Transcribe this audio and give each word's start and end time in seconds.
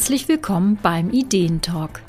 Herzlich 0.00 0.28
willkommen 0.28 0.78
beim 0.82 1.10
Ideentalk. 1.10 2.00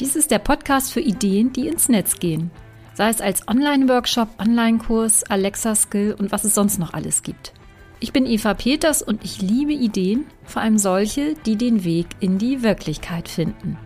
Dies 0.00 0.16
ist 0.16 0.30
der 0.30 0.38
Podcast 0.38 0.90
für 0.90 1.02
Ideen, 1.02 1.52
die 1.52 1.68
ins 1.68 1.90
Netz 1.90 2.18
gehen. 2.18 2.50
Sei 2.94 3.10
es 3.10 3.20
als 3.20 3.46
Online-Workshop, 3.46 4.40
Online-Kurs, 4.40 5.22
Alexa-Skill 5.24 6.16
und 6.18 6.32
was 6.32 6.44
es 6.44 6.54
sonst 6.54 6.78
noch 6.78 6.94
alles 6.94 7.22
gibt. 7.22 7.52
Ich 8.00 8.14
bin 8.14 8.24
Eva 8.24 8.54
Peters 8.54 9.02
und 9.02 9.22
ich 9.22 9.42
liebe 9.42 9.74
Ideen, 9.74 10.24
vor 10.44 10.62
allem 10.62 10.78
solche, 10.78 11.34
die 11.44 11.56
den 11.56 11.84
Weg 11.84 12.06
in 12.20 12.38
die 12.38 12.62
Wirklichkeit 12.62 13.28
finden. 13.28 13.76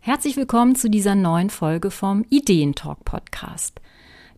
Herzlich 0.00 0.38
willkommen 0.38 0.74
zu 0.74 0.88
dieser 0.88 1.14
neuen 1.14 1.50
Folge 1.50 1.90
vom 1.90 2.24
Ideentalk 2.30 3.04
Podcast. 3.04 3.82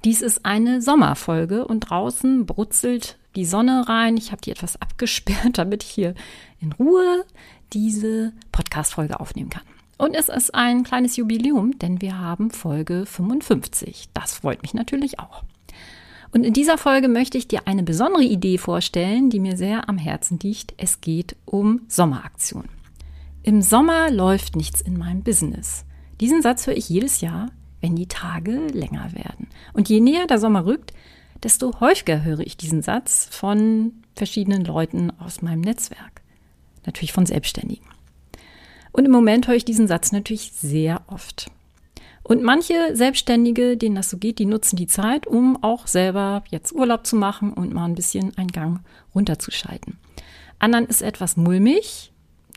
Dies 0.05 0.21
ist 0.21 0.45
eine 0.45 0.83
Sommerfolge 0.83 1.65
und 1.65 1.89
draußen 1.89 2.45
brutzelt 2.45 3.19
die 3.39 3.45
Sonne 3.45 3.89
rein. 3.89 4.17
Ich 4.17 4.33
habe 4.33 4.43
die 4.43 4.51
etwas 4.51 4.81
abgesperrt, 4.83 5.53
damit 5.59 5.85
ich 5.85 5.91
hier 5.91 6.15
in 6.61 6.73
Ruhe 6.73 7.25
diese 7.73 8.33
Podcast-Folge 8.53 9.21
aufnehmen 9.21 9.51
kann. 9.51 9.63
Und 9.97 10.15
es 10.15 10.29
ist 10.29 10.55
ein 10.55 10.83
kleines 10.83 11.17
Jubiläum, 11.17 11.79
denn 11.79 12.03
wir 12.03 12.19
haben 12.19 12.51
Folge 12.51 13.07
55. 13.07 14.09
Das 14.13 14.35
freut 14.35 14.63
mich 14.63 14.75
natürlich 14.75 15.19
auch. 15.19 15.45
Und 16.33 16.45
in 16.45 16.53
dieser 16.53 16.79
Folge 16.79 17.09
möchte 17.09 17.39
ich 17.39 17.49
dir 17.49 17.67
eine 17.67 17.83
besondere 17.83 18.25
Idee 18.25 18.59
vorstellen, 18.59 19.31
die 19.31 19.41
mir 19.41 19.57
sehr 19.57 19.89
am 19.89 19.99
Herzen 19.99 20.39
liegt. 20.41 20.75
Es 20.77 21.01
geht 21.01 21.37
um 21.47 21.83
Sommeraktion. 21.89 22.69
Im 23.43 23.63
Sommer 23.63 24.11
läuft 24.11 24.57
nichts 24.57 24.81
in 24.81 24.99
meinem 24.99 25.23
Business. 25.23 25.85
Diesen 26.21 26.43
Satz 26.43 26.67
höre 26.67 26.77
ich 26.77 26.89
jedes 26.89 27.21
Jahr, 27.21 27.51
wenn 27.81 27.97
die 27.97 28.09
Tage 28.09 28.67
länger 28.73 29.13
werden. 29.15 29.47
Und 29.73 29.89
je 29.89 30.01
näher 30.01 30.27
der 30.27 30.39
Sommer 30.39 30.67
rückt, 30.67 30.93
desto 31.43 31.81
häufiger 31.81 32.25
höre 32.25 32.41
ich 32.41 32.57
diesen 32.57 32.83
Satz 32.83 33.29
von 33.31 33.93
verschiedenen 34.15 34.65
Leuten 34.65 35.13
aus 35.19 35.43
meinem 35.43 35.61
Netzwerk. 35.61 36.23
Natürlich 36.87 37.13
von 37.13 37.27
Selbstständigen. 37.27 37.87
Und 38.93 39.05
im 39.05 39.13
Moment 39.13 39.47
höre 39.47 39.55
ich 39.55 39.65
diesen 39.65 39.87
Satz 39.87 40.13
natürlich 40.13 40.53
sehr 40.53 41.03
oft. 41.07 41.51
Und 42.23 42.43
manche 42.43 42.95
Selbstständige, 42.95 43.77
denen 43.77 43.95
das 43.95 44.11
so 44.11 44.19
geht, 44.19 44.39
die 44.39 44.45
nutzen 44.45 44.77
die 44.77 44.87
Zeit, 44.87 45.27
um 45.27 45.63
auch 45.63 45.87
selber 45.87 46.45
jetzt 46.51 46.73
Urlaub 46.73 47.07
zu 47.07 47.17
machen 47.17 47.53
und 47.53 47.73
mal 47.73 47.87
ein 47.87 47.95
bisschen 47.95 48.37
einen 48.37 48.53
Gang 48.53 48.81
runterzuschalten. 49.15 49.99
Anderen 50.59 50.87
ist 50.87 51.03
etwas 51.03 51.37
mulmig, 51.37 52.13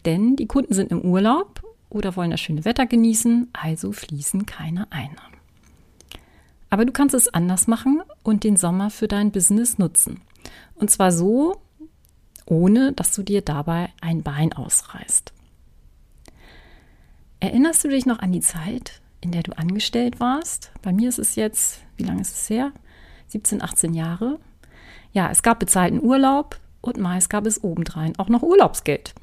denn 0.06 0.36
die 0.36 0.48
Kunden 0.48 0.74
sind 0.74 0.92
im 0.92 1.02
Urlaub 1.02 1.62
oder 1.90 2.16
wollen 2.16 2.32
das 2.32 2.42
schöne 2.42 2.66
Wetter 2.66 2.86
genießen, 2.86 3.50
also 3.54 3.92
fließen 3.92 4.46
keine 4.46 4.92
Einnahmen. 4.92 5.41
Aber 6.72 6.86
du 6.86 6.94
kannst 6.94 7.14
es 7.14 7.28
anders 7.32 7.68
machen 7.68 8.02
und 8.24 8.44
den 8.44 8.56
Sommer 8.56 8.90
für 8.90 9.10
dein 9.10 9.32
Business 9.32 9.78
nutzen. 9.78 10.22
Und 10.74 10.90
zwar 10.90 11.12
so, 11.12 11.62
ohne 12.46 12.94
dass 12.94 13.14
du 13.14 13.24
dir 13.24 13.42
dabei 13.42 13.90
ein 14.00 14.24
Bein 14.24 14.54
ausreißt. 14.54 15.34
Erinnerst 17.42 17.84
du 17.84 17.90
dich 17.90 18.06
noch 18.06 18.20
an 18.20 18.32
die 18.32 18.40
Zeit, 18.40 19.02
in 19.20 19.32
der 19.32 19.44
du 19.44 19.52
angestellt 19.58 20.20
warst? 20.22 20.72
Bei 20.82 20.94
mir 20.94 21.10
ist 21.10 21.20
es 21.20 21.36
jetzt, 21.36 21.82
wie 21.98 22.04
lange 22.04 22.22
ist 22.22 22.36
es 22.36 22.50
her? 22.50 22.72
17, 23.28 23.62
18 23.62 23.94
Jahre. 23.94 24.40
Ja, 25.12 25.30
es 25.30 25.44
gab 25.44 25.60
bezahlten 25.60 26.02
Urlaub 26.02 26.58
und 26.80 26.98
meist 26.98 27.30
gab 27.30 27.46
es 27.46 27.64
obendrein 27.64 28.18
auch 28.18 28.30
noch 28.30 28.44
Urlaubsgeld. 28.44 29.14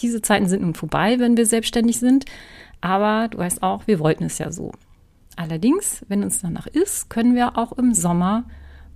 Diese 0.00 0.22
Zeiten 0.22 0.48
sind 0.48 0.62
nun 0.62 0.74
vorbei, 0.74 1.18
wenn 1.18 1.36
wir 1.36 1.46
selbstständig 1.46 1.98
sind, 1.98 2.24
aber 2.80 3.28
du 3.28 3.38
weißt 3.38 3.64
auch, 3.64 3.86
wir 3.88 3.98
wollten 3.98 4.24
es 4.24 4.38
ja 4.38 4.52
so. 4.52 4.72
Allerdings, 5.36 6.04
wenn 6.08 6.22
uns 6.22 6.40
danach 6.40 6.66
ist, 6.66 7.08
können 7.10 7.34
wir 7.34 7.56
auch 7.56 7.72
im 7.72 7.94
Sommer 7.94 8.44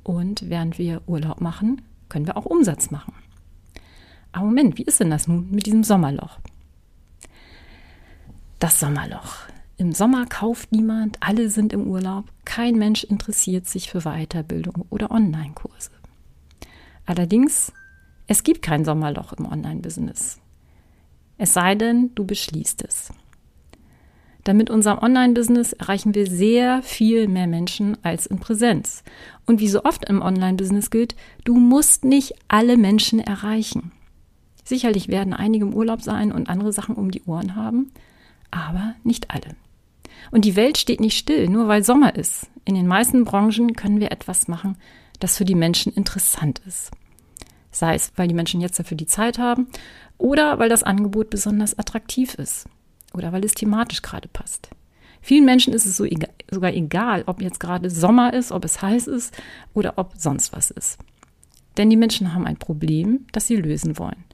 und 0.03 0.49
während 0.49 0.79
wir 0.79 1.03
Urlaub 1.07 1.41
machen, 1.41 1.83
können 2.09 2.27
wir 2.27 2.37
auch 2.37 2.47
Umsatz 2.47 2.91
machen. 2.91 3.15
Aber 4.33 4.45
Moment, 4.45 4.79
wie 4.79 4.85
ist 4.85 5.01
denn 5.01 5.11
das 5.11 5.27
nun 5.29 5.51
mit 5.51 5.67
diesem 5.67 5.83
Sommerloch? 5.83 6.39
Das 8.59 8.79
Sommerloch. 8.81 9.37
Im 9.79 9.93
Sommer 9.93 10.27
kauft 10.27 10.73
niemand, 10.73 11.19
alle 11.21 11.51
sind 11.51 11.73
im 11.73 11.87
Urlaub, 11.87 12.25
kein 12.45 12.77
Mensch 12.77 13.05
interessiert 13.05 13.67
sich 13.67 13.91
für 13.91 14.01
Weiterbildung 14.03 14.87
oder 14.89 15.11
Online-Kurse. 15.11 15.91
Allerdings, 17.05 17.73
es 18.27 18.43
gibt 18.43 18.63
kein 18.63 18.85
Sommerloch 18.85 19.33
im 19.35 19.47
Online-Business. 19.47 20.41
Es 21.39 21.53
sei 21.53 21.75
denn, 21.75 22.15
du 22.15 22.25
beschließt 22.25 22.85
es. 22.85 23.13
Denn 24.47 24.57
mit 24.57 24.71
unserem 24.71 24.99
Online-Business 24.99 25.73
erreichen 25.73 26.15
wir 26.15 26.27
sehr 26.29 26.83
viel 26.83 27.27
mehr 27.27 27.49
Menschen 27.49 27.97
als 28.05 28.27
in 28.27 28.39
Präsenz. 28.39 29.03
Und 29.45 29.61
wie 29.61 29.69
so 29.69 29.83
oft 29.83 30.09
im 30.09 30.23
Online-Business 30.23 30.91
gilt, 30.91 31.17
du 31.45 31.57
musst 31.57 32.05
nicht 32.05 32.35
alle 32.47 32.77
Menschen 32.77 33.19
erreichen. 33.19 33.91
Sicherlich 34.63 35.09
werden 35.09 35.33
einige 35.33 35.65
im 35.65 35.75
Urlaub 35.75 36.03
sein 36.03 36.31
und 36.31 36.49
andere 36.49 36.73
Sachen 36.73 36.95
um 36.95 37.11
die 37.11 37.23
Ohren 37.25 37.57
haben, 37.57 37.91
aber 38.53 38.95
nicht 39.03 39.31
alle. 39.31 39.57
Und 40.31 40.45
die 40.45 40.57
Welt 40.57 40.79
steht 40.79 41.01
nicht 41.01 41.19
still, 41.19 41.49
nur 41.49 41.67
weil 41.67 41.85
Sommer 41.85 42.15
ist. 42.15 42.49
In 42.65 42.75
den 42.75 42.87
meisten 42.87 43.25
Branchen 43.25 43.75
können 43.75 44.01
wir 44.01 44.13
etwas 44.13 44.49
machen, 44.49 44.77
das 45.19 45.37
für 45.37 45.45
die 45.45 45.55
Menschen 45.55 45.93
interessant 45.93 46.61
ist. 46.67 46.91
Sei 47.71 47.95
es, 47.95 48.13
weil 48.17 48.29
die 48.29 48.35
Menschen 48.35 48.61
jetzt 48.61 48.79
dafür 48.79 48.97
die 48.97 49.07
Zeit 49.07 49.39
haben 49.39 49.69
oder 50.19 50.59
weil 50.59 50.69
das 50.69 50.83
Angebot 50.83 51.31
besonders 51.31 51.79
attraktiv 51.79 52.35
ist 52.35 52.67
oder 53.17 53.33
weil 53.33 53.45
es 53.45 53.55
thematisch 53.55 54.03
gerade 54.03 54.29
passt. 54.29 54.71
Vielen 55.21 55.45
Menschen 55.45 55.73
ist 55.73 55.87
es 55.87 55.97
so 55.97 56.05
egal, 56.05 56.31
sogar 56.51 56.73
egal, 56.73 57.25
ob 57.27 57.43
jetzt 57.43 57.59
gerade 57.59 57.91
Sommer 57.91 58.33
ist, 58.33 58.53
ob 58.53 58.65
es 58.65 58.81
heiß 58.81 59.09
ist 59.09 59.35
oder 59.75 59.95
ob 59.97 60.13
sonst 60.17 60.53
was 60.53 60.71
ist. 60.71 60.99
Denn 61.77 61.91
die 61.91 61.97
Menschen 61.97 62.33
haben 62.33 62.47
ein 62.47 62.59
Problem, 62.59 63.27
das 63.33 63.47
sie 63.47 63.57
lösen 63.57 63.99
wollen. 63.99 64.25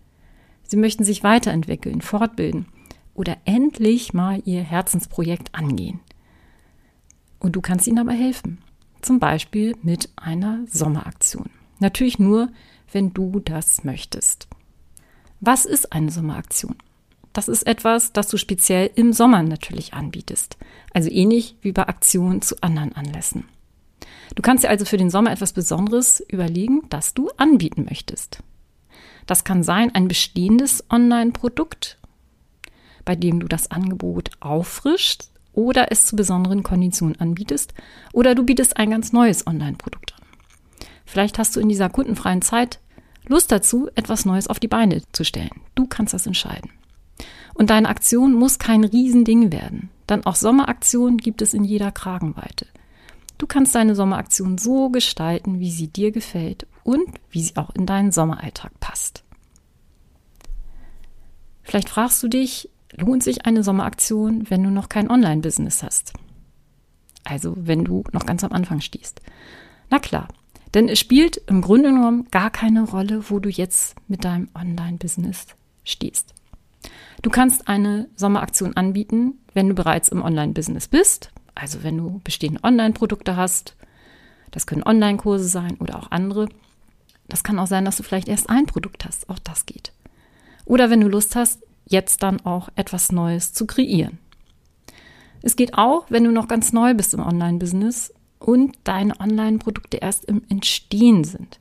Sie 0.62 0.76
möchten 0.76 1.04
sich 1.04 1.22
weiterentwickeln, 1.22 2.02
fortbilden 2.02 2.66
oder 3.14 3.36
endlich 3.44 4.12
mal 4.12 4.42
ihr 4.44 4.62
Herzensprojekt 4.62 5.54
angehen. 5.54 6.00
Und 7.38 7.56
du 7.56 7.60
kannst 7.60 7.86
ihnen 7.86 7.96
dabei 7.96 8.14
helfen. 8.14 8.58
Zum 9.00 9.18
Beispiel 9.18 9.76
mit 9.82 10.10
einer 10.16 10.60
Sommeraktion. 10.66 11.50
Natürlich 11.80 12.18
nur, 12.18 12.50
wenn 12.92 13.12
du 13.12 13.40
das 13.40 13.82
möchtest. 13.82 14.46
Was 15.40 15.64
ist 15.64 15.92
eine 15.92 16.10
Sommeraktion? 16.10 16.76
Das 17.32 17.48
ist 17.48 17.66
etwas, 17.66 18.12
das 18.12 18.28
du 18.28 18.36
speziell 18.36 18.90
im 18.94 19.12
Sommer 19.12 19.42
natürlich 19.42 19.94
anbietest. 19.94 20.58
Also 20.92 21.10
ähnlich 21.10 21.56
wie 21.62 21.72
bei 21.72 21.86
Aktionen 21.86 22.42
zu 22.42 22.56
anderen 22.60 22.94
Anlässen. 22.94 23.44
Du 24.34 24.42
kannst 24.42 24.64
dir 24.64 24.70
also 24.70 24.84
für 24.84 24.96
den 24.96 25.10
Sommer 25.10 25.32
etwas 25.32 25.52
Besonderes 25.52 26.20
überlegen, 26.28 26.82
das 26.90 27.14
du 27.14 27.30
anbieten 27.36 27.86
möchtest. 27.88 28.42
Das 29.26 29.44
kann 29.44 29.62
sein 29.62 29.94
ein 29.94 30.08
bestehendes 30.08 30.84
Online-Produkt, 30.90 31.98
bei 33.04 33.14
dem 33.14 33.40
du 33.40 33.48
das 33.48 33.70
Angebot 33.70 34.30
auffrischst 34.40 35.30
oder 35.52 35.92
es 35.92 36.06
zu 36.06 36.16
besonderen 36.16 36.62
Konditionen 36.62 37.20
anbietest 37.20 37.74
oder 38.12 38.34
du 38.34 38.44
bietest 38.44 38.76
ein 38.76 38.90
ganz 38.90 39.12
neues 39.12 39.46
Online-Produkt 39.46 40.14
an. 40.14 40.22
Vielleicht 41.04 41.38
hast 41.38 41.54
du 41.56 41.60
in 41.60 41.68
dieser 41.68 41.88
kundenfreien 41.88 42.42
Zeit 42.42 42.80
Lust 43.26 43.52
dazu, 43.52 43.88
etwas 43.94 44.24
Neues 44.24 44.48
auf 44.48 44.58
die 44.58 44.68
Beine 44.68 45.02
zu 45.12 45.24
stellen. 45.24 45.50
Du 45.74 45.86
kannst 45.86 46.14
das 46.14 46.26
entscheiden. 46.26 46.70
Und 47.54 47.70
deine 47.70 47.88
Aktion 47.88 48.34
muss 48.34 48.58
kein 48.58 48.84
Riesending 48.84 49.52
werden. 49.52 49.90
Dann 50.06 50.24
auch 50.24 50.36
Sommeraktionen 50.36 51.18
gibt 51.18 51.42
es 51.42 51.54
in 51.54 51.64
jeder 51.64 51.92
Kragenweite. 51.92 52.66
Du 53.38 53.46
kannst 53.46 53.74
deine 53.74 53.94
Sommeraktion 53.94 54.58
so 54.58 54.90
gestalten, 54.90 55.58
wie 55.58 55.70
sie 55.70 55.88
dir 55.88 56.12
gefällt 56.12 56.66
und 56.84 57.08
wie 57.30 57.42
sie 57.42 57.56
auch 57.56 57.70
in 57.70 57.86
deinen 57.86 58.12
Sommeralltag 58.12 58.78
passt. 58.80 59.24
Vielleicht 61.62 61.88
fragst 61.88 62.22
du 62.22 62.28
dich, 62.28 62.68
lohnt 62.96 63.22
sich 63.22 63.46
eine 63.46 63.62
Sommeraktion, 63.62 64.50
wenn 64.50 64.62
du 64.62 64.70
noch 64.70 64.88
kein 64.88 65.10
Online-Business 65.10 65.82
hast? 65.82 66.12
Also 67.24 67.54
wenn 67.56 67.84
du 67.84 68.04
noch 68.12 68.26
ganz 68.26 68.44
am 68.44 68.52
Anfang 68.52 68.80
stehst. 68.80 69.20
Na 69.90 69.98
klar, 69.98 70.28
denn 70.74 70.88
es 70.88 70.98
spielt 70.98 71.36
im 71.46 71.60
Grunde 71.60 71.90
genommen 71.90 72.28
gar 72.30 72.50
keine 72.50 72.82
Rolle, 72.82 73.30
wo 73.30 73.38
du 73.38 73.48
jetzt 73.48 73.94
mit 74.08 74.24
deinem 74.24 74.48
Online-Business 74.54 75.46
stehst. 75.84 76.31
Du 77.22 77.30
kannst 77.30 77.68
eine 77.68 78.08
Sommeraktion 78.16 78.76
anbieten, 78.76 79.34
wenn 79.54 79.68
du 79.68 79.74
bereits 79.74 80.08
im 80.08 80.22
Online-Business 80.22 80.88
bist, 80.88 81.30
also 81.54 81.84
wenn 81.84 81.96
du 81.96 82.20
bestehende 82.24 82.62
Online-Produkte 82.64 83.36
hast. 83.36 83.76
Das 84.50 84.66
können 84.66 84.82
Online-Kurse 84.82 85.44
sein 85.44 85.76
oder 85.78 85.98
auch 85.98 86.10
andere. 86.10 86.48
Das 87.28 87.44
kann 87.44 87.60
auch 87.60 87.68
sein, 87.68 87.84
dass 87.84 87.96
du 87.96 88.02
vielleicht 88.02 88.28
erst 88.28 88.50
ein 88.50 88.66
Produkt 88.66 89.04
hast. 89.04 89.30
Auch 89.30 89.38
das 89.38 89.66
geht. 89.66 89.92
Oder 90.64 90.90
wenn 90.90 91.00
du 91.00 91.08
Lust 91.08 91.36
hast, 91.36 91.62
jetzt 91.86 92.22
dann 92.24 92.40
auch 92.44 92.68
etwas 92.74 93.12
Neues 93.12 93.52
zu 93.52 93.66
kreieren. 93.66 94.18
Es 95.42 95.56
geht 95.56 95.74
auch, 95.74 96.06
wenn 96.08 96.24
du 96.24 96.32
noch 96.32 96.48
ganz 96.48 96.72
neu 96.72 96.94
bist 96.94 97.14
im 97.14 97.20
Online-Business 97.20 98.12
und 98.38 98.76
deine 98.84 99.18
Online-Produkte 99.20 99.98
erst 99.98 100.24
im 100.24 100.42
Entstehen 100.48 101.24
sind. 101.24 101.60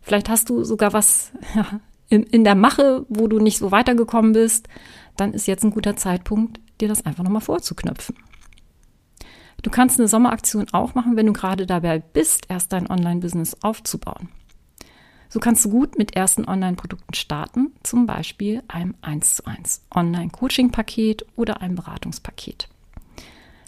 Vielleicht 0.00 0.28
hast 0.28 0.48
du 0.48 0.64
sogar 0.64 0.92
was 0.92 1.32
ja, 1.54 1.80
in, 2.10 2.44
der 2.44 2.56
Mache, 2.56 3.06
wo 3.08 3.28
du 3.28 3.38
nicht 3.38 3.58
so 3.58 3.70
weitergekommen 3.70 4.32
bist, 4.32 4.68
dann 5.16 5.32
ist 5.32 5.46
jetzt 5.46 5.64
ein 5.64 5.70
guter 5.70 5.96
Zeitpunkt, 5.96 6.60
dir 6.80 6.88
das 6.88 7.06
einfach 7.06 7.22
nochmal 7.22 7.40
vorzuknöpfen. 7.40 8.16
Du 9.62 9.70
kannst 9.70 10.00
eine 10.00 10.08
Sommeraktion 10.08 10.66
auch 10.72 10.94
machen, 10.94 11.16
wenn 11.16 11.26
du 11.26 11.32
gerade 11.32 11.66
dabei 11.66 11.98
bist, 11.98 12.46
erst 12.48 12.72
dein 12.72 12.90
Online-Business 12.90 13.58
aufzubauen. 13.62 14.28
So 15.28 15.38
kannst 15.38 15.64
du 15.64 15.70
gut 15.70 15.98
mit 15.98 16.16
ersten 16.16 16.48
Online-Produkten 16.48 17.14
starten, 17.14 17.72
zum 17.82 18.06
Beispiel 18.06 18.62
einem 18.66 18.94
1 19.02 19.36
zu 19.36 19.46
1 19.46 19.82
Online-Coaching-Paket 19.94 21.26
oder 21.36 21.60
einem 21.60 21.76
Beratungspaket. 21.76 22.68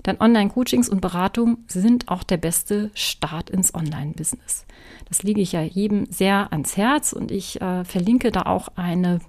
Denn 0.06 0.20
Online-Coachings 0.20 0.88
und 0.88 1.00
Beratung 1.00 1.58
sind 1.68 2.08
auch 2.08 2.24
der 2.24 2.36
beste 2.36 2.90
Start 2.94 3.50
ins 3.50 3.74
Online-Business. 3.74 4.64
Das 5.08 5.22
lege 5.22 5.40
ich 5.40 5.52
ja 5.52 5.62
jedem 5.62 6.06
sehr 6.10 6.52
ans 6.52 6.76
Herz 6.76 7.12
und 7.12 7.30
ich 7.30 7.60
äh, 7.60 7.84
verlinke 7.84 8.32
da 8.32 8.42
auch 8.42 8.68
eine 8.76 9.20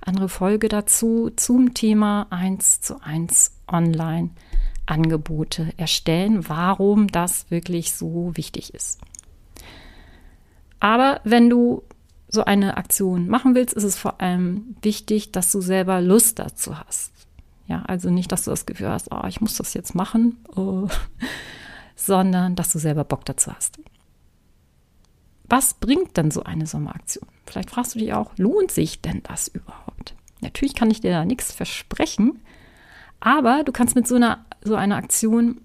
andere 0.00 0.28
Folge 0.28 0.68
dazu 0.68 1.30
zum 1.34 1.74
Thema 1.74 2.26
1 2.30 2.80
zu 2.80 3.02
1 3.02 3.52
Online-Angebote 3.66 5.72
erstellen, 5.76 6.48
warum 6.48 7.08
das 7.08 7.50
wirklich 7.50 7.92
so 7.92 8.32
wichtig 8.34 8.74
ist. 8.74 9.00
Aber 10.80 11.20
wenn 11.24 11.50
du 11.50 11.82
so 12.28 12.44
eine 12.44 12.76
Aktion 12.76 13.28
machen 13.28 13.54
willst, 13.54 13.74
ist 13.74 13.84
es 13.84 13.96
vor 13.96 14.20
allem 14.20 14.76
wichtig, 14.82 15.32
dass 15.32 15.50
du 15.50 15.60
selber 15.60 16.00
Lust 16.00 16.38
dazu 16.38 16.78
hast. 16.78 17.12
Ja, 17.68 17.82
also 17.82 18.08
nicht, 18.08 18.32
dass 18.32 18.44
du 18.44 18.50
das 18.50 18.64
Gefühl 18.64 18.88
hast, 18.88 19.12
oh, 19.12 19.26
ich 19.28 19.42
muss 19.42 19.56
das 19.56 19.74
jetzt 19.74 19.94
machen, 19.94 20.38
oh, 20.56 20.88
sondern 21.96 22.56
dass 22.56 22.72
du 22.72 22.78
selber 22.78 23.04
Bock 23.04 23.26
dazu 23.26 23.52
hast. 23.54 23.78
Was 25.44 25.74
bringt 25.74 26.16
denn 26.16 26.30
so 26.30 26.42
eine 26.42 26.66
Sommeraktion? 26.66 27.28
Vielleicht 27.46 27.70
fragst 27.70 27.94
du 27.94 27.98
dich 27.98 28.14
auch, 28.14 28.36
lohnt 28.38 28.70
sich 28.70 29.02
denn 29.02 29.22
das 29.22 29.48
überhaupt? 29.48 30.14
Natürlich 30.40 30.74
kann 30.74 30.90
ich 30.90 31.00
dir 31.00 31.10
da 31.10 31.24
nichts 31.24 31.52
versprechen, 31.52 32.40
aber 33.20 33.64
du 33.64 33.72
kannst 33.72 33.94
mit 33.94 34.06
so 34.06 34.16
einer, 34.16 34.44
so 34.62 34.74
einer 34.74 34.96
Aktion 34.96 35.60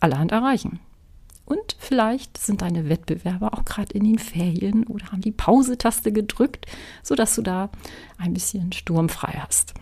allerhand 0.00 0.32
erreichen. 0.32 0.80
Und 1.44 1.76
vielleicht 1.78 2.38
sind 2.38 2.62
deine 2.62 2.88
Wettbewerber 2.88 3.54
auch 3.54 3.64
gerade 3.64 3.92
in 3.92 4.04
den 4.04 4.18
Ferien 4.18 4.84
oder 4.84 5.12
haben 5.12 5.20
die 5.20 5.32
Pause-Taste 5.32 6.12
gedrückt, 6.12 6.66
sodass 7.02 7.34
du 7.34 7.42
da 7.42 7.70
ein 8.18 8.34
bisschen 8.34 8.72
sturmfrei 8.72 9.40
hast. 9.40 9.74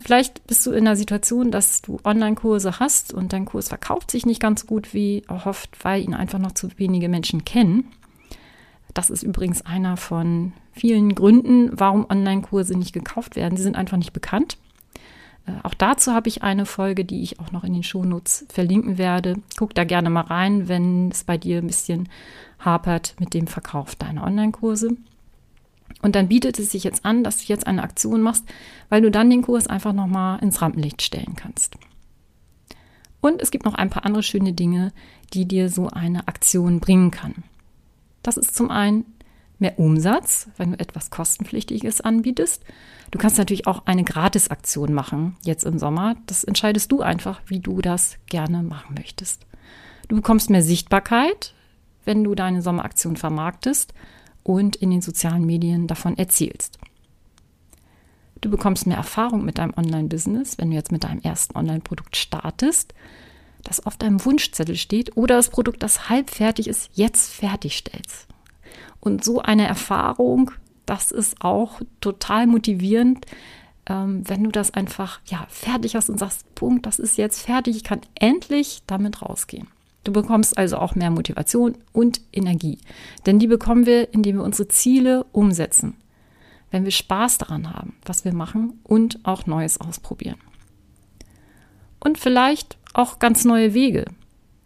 Vielleicht 0.00 0.46
bist 0.46 0.66
du 0.66 0.72
in 0.72 0.86
der 0.86 0.96
Situation, 0.96 1.50
dass 1.50 1.82
du 1.82 1.98
Online-Kurse 2.04 2.80
hast 2.80 3.12
und 3.12 3.32
dein 3.32 3.44
Kurs 3.44 3.68
verkauft 3.68 4.10
sich 4.10 4.24
nicht 4.24 4.40
ganz 4.40 4.66
gut 4.66 4.94
wie 4.94 5.22
erhofft, 5.28 5.84
weil 5.84 6.02
ihn 6.02 6.14
einfach 6.14 6.38
noch 6.38 6.52
zu 6.52 6.68
wenige 6.78 7.08
Menschen 7.08 7.44
kennen. 7.44 7.92
Das 8.94 9.10
ist 9.10 9.22
übrigens 9.22 9.62
einer 9.62 9.96
von 9.96 10.52
vielen 10.72 11.14
Gründen, 11.14 11.70
warum 11.72 12.06
Online-Kurse 12.08 12.76
nicht 12.76 12.92
gekauft 12.92 13.36
werden. 13.36 13.56
Sie 13.56 13.62
sind 13.62 13.76
einfach 13.76 13.98
nicht 13.98 14.12
bekannt. 14.12 14.56
Äh, 15.46 15.52
auch 15.62 15.74
dazu 15.74 16.12
habe 16.12 16.28
ich 16.28 16.42
eine 16.42 16.66
Folge, 16.66 17.04
die 17.04 17.22
ich 17.22 17.38
auch 17.38 17.52
noch 17.52 17.64
in 17.64 17.74
den 17.74 17.82
Shownotes 17.82 18.46
verlinken 18.48 18.98
werde. 18.98 19.34
Guck 19.58 19.74
da 19.74 19.84
gerne 19.84 20.10
mal 20.10 20.22
rein, 20.22 20.68
wenn 20.68 21.10
es 21.10 21.24
bei 21.24 21.36
dir 21.38 21.58
ein 21.58 21.66
bisschen 21.66 22.08
hapert 22.58 23.14
mit 23.20 23.34
dem 23.34 23.46
Verkauf 23.46 23.94
deiner 23.94 24.24
Online-Kurse. 24.24 24.96
Und 26.02 26.14
dann 26.14 26.28
bietet 26.28 26.58
es 26.58 26.70
sich 26.70 26.84
jetzt 26.84 27.04
an, 27.04 27.24
dass 27.24 27.38
du 27.44 27.52
jetzt 27.52 27.66
eine 27.66 27.82
Aktion 27.82 28.22
machst, 28.22 28.44
weil 28.88 29.02
du 29.02 29.10
dann 29.10 29.30
den 29.30 29.42
Kurs 29.42 29.66
einfach 29.66 29.92
nochmal 29.92 30.42
ins 30.42 30.62
Rampenlicht 30.62 31.02
stellen 31.02 31.36
kannst. 31.36 31.76
Und 33.20 33.42
es 33.42 33.50
gibt 33.50 33.66
noch 33.66 33.74
ein 33.74 33.90
paar 33.90 34.06
andere 34.06 34.22
schöne 34.22 34.52
Dinge, 34.52 34.92
die 35.34 35.46
dir 35.46 35.68
so 35.68 35.88
eine 35.88 36.26
Aktion 36.26 36.80
bringen 36.80 37.10
kann. 37.10 37.44
Das 38.22 38.36
ist 38.36 38.56
zum 38.56 38.70
einen 38.70 39.04
mehr 39.58 39.78
Umsatz, 39.78 40.48
wenn 40.56 40.72
du 40.72 40.78
etwas 40.78 41.10
kostenpflichtiges 41.10 42.00
anbietest. 42.00 42.64
Du 43.10 43.18
kannst 43.18 43.36
natürlich 43.36 43.66
auch 43.66 43.86
eine 43.86 44.04
Gratisaktion 44.04 44.94
machen, 44.94 45.36
jetzt 45.42 45.64
im 45.64 45.78
Sommer. 45.78 46.16
Das 46.26 46.44
entscheidest 46.44 46.90
du 46.92 47.02
einfach, 47.02 47.40
wie 47.46 47.60
du 47.60 47.82
das 47.82 48.16
gerne 48.26 48.62
machen 48.62 48.94
möchtest. 48.98 49.46
Du 50.08 50.16
bekommst 50.16 50.48
mehr 50.48 50.62
Sichtbarkeit, 50.62 51.54
wenn 52.04 52.24
du 52.24 52.34
deine 52.34 52.62
Sommeraktion 52.62 53.16
vermarktest 53.16 53.92
und 54.50 54.74
in 54.74 54.90
den 54.90 55.00
sozialen 55.00 55.46
Medien 55.46 55.86
davon 55.86 56.18
erzählst. 56.18 56.80
Du 58.40 58.50
bekommst 58.50 58.84
mehr 58.84 58.96
Erfahrung 58.96 59.44
mit 59.44 59.58
deinem 59.58 59.74
Online-Business, 59.76 60.58
wenn 60.58 60.70
du 60.70 60.76
jetzt 60.76 60.90
mit 60.90 61.04
deinem 61.04 61.20
ersten 61.20 61.56
Online-Produkt 61.56 62.16
startest, 62.16 62.92
das 63.62 63.86
auf 63.86 63.96
deinem 63.96 64.24
Wunschzettel 64.24 64.74
steht 64.74 65.16
oder 65.16 65.36
das 65.36 65.50
Produkt, 65.50 65.84
das 65.84 66.08
halb 66.08 66.30
fertig 66.30 66.66
ist, 66.66 66.90
jetzt 66.94 67.32
fertigstellst. 67.32 68.26
Und 68.98 69.22
so 69.22 69.40
eine 69.40 69.68
Erfahrung, 69.68 70.50
das 70.84 71.12
ist 71.12 71.42
auch 71.42 71.80
total 72.00 72.48
motivierend, 72.48 73.26
ähm, 73.86 74.28
wenn 74.28 74.42
du 74.42 74.50
das 74.50 74.74
einfach 74.74 75.20
ja, 75.26 75.46
fertig 75.48 75.94
hast 75.94 76.10
und 76.10 76.18
sagst, 76.18 76.52
Punkt, 76.56 76.86
das 76.86 76.98
ist 76.98 77.18
jetzt 77.18 77.40
fertig, 77.40 77.76
ich 77.76 77.84
kann 77.84 78.00
endlich 78.16 78.82
damit 78.88 79.22
rausgehen. 79.22 79.68
Du 80.04 80.12
bekommst 80.12 80.56
also 80.56 80.78
auch 80.78 80.94
mehr 80.94 81.10
Motivation 81.10 81.76
und 81.92 82.20
Energie. 82.32 82.78
Denn 83.26 83.38
die 83.38 83.46
bekommen 83.46 83.86
wir, 83.86 84.12
indem 84.14 84.36
wir 84.36 84.44
unsere 84.44 84.68
Ziele 84.68 85.24
umsetzen. 85.32 85.96
Wenn 86.70 86.84
wir 86.84 86.90
Spaß 86.90 87.38
daran 87.38 87.72
haben, 87.72 87.94
was 88.04 88.24
wir 88.24 88.32
machen 88.32 88.80
und 88.84 89.18
auch 89.24 89.46
Neues 89.46 89.80
ausprobieren. 89.80 90.38
Und 91.98 92.18
vielleicht 92.18 92.78
auch 92.94 93.18
ganz 93.18 93.44
neue 93.44 93.74
Wege. 93.74 94.06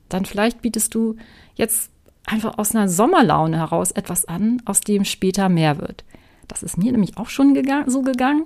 Dann 0.09 0.25
vielleicht 0.25 0.63
bietest 0.63 0.95
du 0.95 1.17
jetzt 1.57 1.91
einfach 2.27 2.59
aus 2.59 2.75
einer 2.75 2.89
Sommerlaune 2.89 3.59
heraus 3.59 3.91
etwas 3.91 4.25
an, 4.27 4.63
aus 4.65 4.81
dem 4.81 5.05
später 5.05 5.49
mehr 5.49 5.79
wird. 5.79 6.05
Das 6.47 6.63
ist 6.63 6.79
mir 6.79 6.93
nämlich 6.93 7.17
auch 7.17 7.29
schon 7.29 7.55
gegangen, 7.55 7.91
so 7.91 8.03
gegangen. 8.03 8.45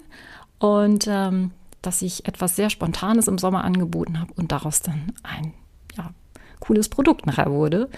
Und 0.58 1.06
ähm, 1.08 1.50
dass 1.82 2.02
ich 2.02 2.26
etwas 2.26 2.56
sehr 2.56 2.70
Spontanes 2.70 3.28
im 3.28 3.38
Sommer 3.38 3.64
angeboten 3.64 4.20
habe 4.20 4.32
und 4.34 4.50
daraus 4.50 4.82
dann 4.82 5.12
ein 5.22 5.52
ja, 5.96 6.10
cooles 6.60 6.88
Produkt 6.88 7.26
nachher 7.26 7.50
wurde. 7.50 7.88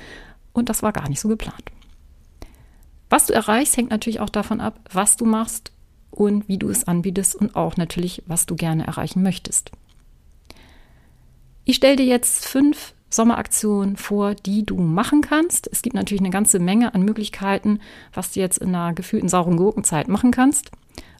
Und 0.52 0.68
das 0.68 0.82
war 0.82 0.92
gar 0.92 1.08
nicht 1.08 1.20
so 1.20 1.28
geplant. 1.28 1.70
Was 3.08 3.26
du 3.26 3.32
erreichst, 3.32 3.76
hängt 3.76 3.90
natürlich 3.90 4.20
auch 4.20 4.30
davon 4.30 4.60
ab, 4.60 4.78
was 4.92 5.16
du 5.16 5.24
machst 5.24 5.72
und 6.10 6.48
wie 6.48 6.58
du 6.58 6.68
es 6.68 6.86
anbietest 6.86 7.34
und 7.34 7.56
auch 7.56 7.76
natürlich, 7.76 8.22
was 8.26 8.46
du 8.46 8.56
gerne 8.56 8.86
erreichen 8.86 9.22
möchtest. 9.22 9.70
Ich 11.64 11.76
stelle 11.76 11.96
dir 11.96 12.06
jetzt 12.06 12.46
fünf 12.46 12.94
Sommeraktionen 13.10 13.96
vor, 13.96 14.34
die 14.34 14.64
du 14.64 14.76
machen 14.76 15.20
kannst. 15.20 15.68
Es 15.70 15.82
gibt 15.82 15.94
natürlich 15.94 16.20
eine 16.20 16.30
ganze 16.30 16.60
Menge 16.60 16.94
an 16.94 17.02
Möglichkeiten, 17.02 17.80
was 18.12 18.32
du 18.32 18.40
jetzt 18.40 18.58
in 18.58 18.74
einer 18.74 18.94
gefühlten 18.94 19.28
sauren 19.28 19.56
Gurkenzeit 19.56 20.08
machen 20.08 20.30
kannst. 20.30 20.70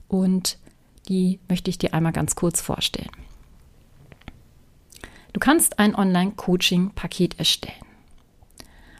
Und 0.06 0.58
die 1.08 1.40
möchte 1.48 1.70
ich 1.70 1.78
dir 1.78 1.92
einmal 1.92 2.12
ganz 2.12 2.36
kurz 2.36 2.60
vorstellen. 2.60 3.10
Du 5.32 5.40
kannst 5.40 5.78
ein 5.78 5.94
Online-Coaching-Paket 5.94 7.38
erstellen. 7.38 7.74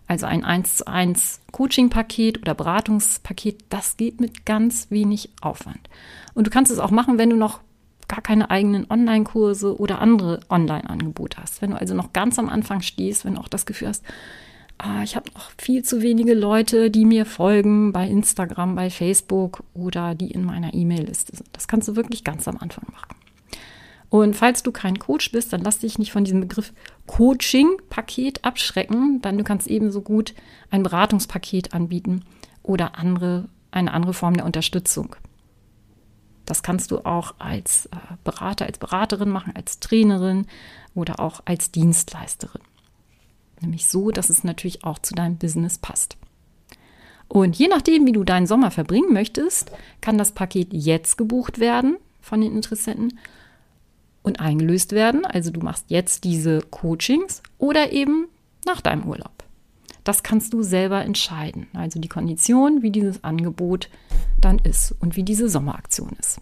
Also 0.07 0.27
ein 0.27 0.45
1 0.45 0.79
zu 0.79 0.87
1 0.87 1.41
Coaching-Paket 1.53 2.43
oder 2.43 2.55
Beratungspaket, 2.55 3.65
das 3.69 3.97
geht 3.97 4.21
mit 4.21 4.45
ganz 4.45 4.91
wenig 4.91 5.31
Aufwand. 5.41 5.89
Und 6.35 6.47
du 6.47 6.51
kannst 6.51 6.73
es 6.73 6.81
auch 6.81 6.91
machen, 6.91 7.19
wenn 7.19 7.31
du 7.31 7.37
noch 7.37 7.61
gar 8.09 8.21
keine 8.21 8.51
eigenen 8.51 8.91
Online-Kurse 8.91 9.79
oder 9.79 10.01
andere 10.01 10.41
Online-Angebote 10.49 11.41
hast. 11.41 11.63
Wenn 11.63 11.71
du 11.71 11.77
also 11.77 11.95
noch 11.95 12.13
ganz 12.13 12.41
am 12.41 12.49
Anfang 12.49 12.81
stehst, 12.83 13.25
wenn 13.25 13.37
du 13.37 13.41
auch 13.41 13.49
das 13.49 13.67
Gefühl 13.67 13.87
hast, 13.87 14.05
ah, 14.79 15.03
ich 15.05 15.15
habe 15.15 15.31
noch 15.35 15.53
viel 15.59 15.85
zu 15.85 16.03
wenige 16.03 16.35
Leute, 16.35 16.91
die 16.91 17.05
mir 17.05 17.25
folgen 17.25 17.93
bei 17.93 18.09
Instagram, 18.09 18.75
bei 18.75 18.91
Facebook 18.91 19.63
oder 19.75 20.17
die 20.17 20.33
in 20.33 20.45
meiner 20.45 20.75
E-Mail-Liste 20.75 21.37
sind. 21.37 21.51
Das 21.53 21.69
kannst 21.69 21.87
du 21.87 21.95
wirklich 21.95 22.25
ganz 22.25 22.49
am 22.49 22.59
Anfang 22.59 22.87
machen. 22.91 23.20
Und 24.11 24.35
falls 24.35 24.65
du 24.65 24.73
kein 24.73 24.99
Coach 24.99 25.31
bist, 25.31 25.53
dann 25.53 25.63
lass 25.63 25.79
dich 25.79 25.99
nicht 25.99 26.11
von 26.11 26.25
diesem 26.25 26.41
Begriff 26.41 26.73
Coaching-Paket 27.07 28.45
abschrecken, 28.45 29.23
denn 29.23 29.39
du 29.39 29.45
kannst 29.45 29.69
ebenso 29.69 30.03
gut 30.03 30.35
ein 30.71 30.83
Beratungspaket 30.83 31.73
anbieten 31.73 32.25
oder 32.65 32.99
andere, 32.99 33.49
eine 33.71 33.93
andere 33.95 34.13
Form 34.13 34.35
der 34.35 34.45
Unterstützung. 34.45 35.15
Das 36.45 36.65
kannst 36.65 36.91
du 36.91 36.99
auch 37.05 37.37
als 37.39 37.87
äh, 37.87 37.97
Berater, 38.25 38.67
als 38.67 38.79
Beraterin 38.79 39.29
machen, 39.29 39.55
als 39.55 39.79
Trainerin 39.79 40.49
oder 40.97 41.21
auch 41.21 41.43
als 41.45 41.71
Dienstleisterin. 41.71 42.63
Nämlich 43.61 43.87
so, 43.87 44.11
dass 44.11 44.29
es 44.29 44.43
natürlich 44.43 44.83
auch 44.83 44.99
zu 44.99 45.15
deinem 45.15 45.37
Business 45.37 45.79
passt. 45.79 46.17
Und 47.29 47.57
je 47.57 47.69
nachdem, 47.69 48.07
wie 48.07 48.13
du 48.13 48.25
deinen 48.25 48.49
Sommer 48.49 48.73
verbringen 48.73 49.13
möchtest, 49.13 49.71
kann 50.01 50.19
das 50.19 50.33
Paket 50.33 50.73
jetzt 50.73 51.17
gebucht 51.17 51.61
werden 51.61 51.97
von 52.21 52.41
den 52.41 52.57
Interessenten 52.57 53.21
und 54.23 54.41
eingelöst 54.41 54.93
werden. 54.93 55.25
Also 55.25 55.51
du 55.51 55.61
machst 55.61 55.87
jetzt 55.89 56.25
diese 56.25 56.61
Coachings 56.61 57.43
oder 57.59 57.93
eben 57.93 58.29
nach 58.67 58.81
deinem 58.81 59.05
Urlaub. 59.05 59.45
Das 60.05 60.23
kannst 60.23 60.53
du 60.53 60.63
selber 60.63 61.05
entscheiden. 61.05 61.69
Also 61.75 62.01
die 62.01 62.09
Kondition, 62.09 62.83
wie 62.83 62.91
dieses 62.91 63.23
Angebot 63.25 63.89
dann 64.41 64.59
ist 64.59 64.95
und 65.01 65.17
wie 65.17 65.23
diese 65.23 65.49
Sommeraktion 65.49 66.11
ist. 66.19 66.41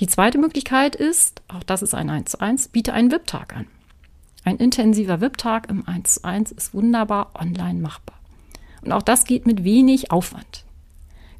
Die 0.00 0.06
zweite 0.06 0.38
Möglichkeit 0.38 0.96
ist, 0.96 1.42
auch 1.48 1.62
das 1.62 1.82
ist 1.82 1.94
ein 1.94 2.10
1 2.10 2.32
zu 2.32 2.40
1, 2.40 2.68
biete 2.68 2.92
einen 2.92 3.12
VIP-Tag 3.12 3.56
an. 3.56 3.66
Ein 4.44 4.56
intensiver 4.56 5.20
VIP-Tag 5.20 5.70
im 5.70 5.86
1 5.86 6.14
zu 6.14 6.24
1 6.24 6.52
ist 6.52 6.74
wunderbar 6.74 7.30
online 7.34 7.80
machbar. 7.80 8.18
Und 8.82 8.92
auch 8.92 9.02
das 9.02 9.24
geht 9.24 9.46
mit 9.46 9.64
wenig 9.64 10.10
Aufwand. 10.10 10.64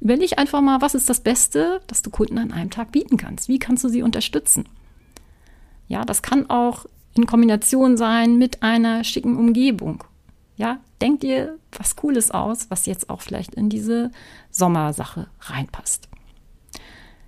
Überleg 0.04 0.38
einfach 0.38 0.61
mal, 0.61 0.82
was 0.82 0.94
ist 0.94 1.08
das 1.08 1.20
Beste, 1.20 1.80
das 1.87 2.02
du 2.02 2.11
Kunden 2.11 2.37
an 2.37 2.52
einem 2.52 2.68
Tag 2.68 2.92
bieten 2.92 3.16
kannst? 3.16 3.49
Wie 3.49 3.58
kannst 3.58 3.84
du 3.84 3.88
sie 3.88 4.02
unterstützen? 4.02 4.66
Ja, 5.88 6.04
das 6.04 6.20
kann 6.20 6.50
auch 6.50 6.84
in 7.14 7.25
Kombination 7.25 7.96
sein 7.96 8.37
mit 8.37 8.62
einer 8.62 9.02
schicken 9.02 9.38
Umgebung. 9.38 10.04
Ja, 10.58 10.78
denk 11.00 11.20
dir 11.20 11.56
was 11.73 11.96
Cooles 11.96 12.30
aus, 12.30 12.70
was 12.70 12.84
jetzt 12.84 13.08
auch 13.08 13.23
vielleicht 13.23 13.54
in 13.54 13.70
diese 13.70 14.11
Sommersache 14.50 15.28
reinpasst. 15.40 16.06